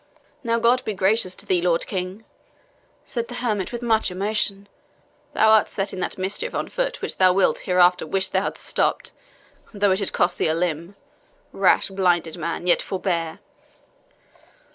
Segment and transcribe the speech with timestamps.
[0.43, 2.25] "Now God be gracious to thee, Lord King!"
[3.05, 4.67] said the hermit, with much emotion;
[5.33, 9.11] "thou art setting that mischief on foot which thou wilt hereafter wish thou hadst stopped,
[9.71, 10.95] though it had cost thee a limb.
[11.51, 13.41] Rash, blinded man, yet forbear!"